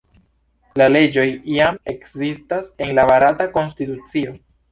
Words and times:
La 0.81 0.85
leĝoj 0.93 1.25
jam 1.57 1.77
ekzistas 1.93 2.71
en 2.85 2.93
la 3.01 3.07
barata 3.13 3.49
konstitucio. 3.59 4.35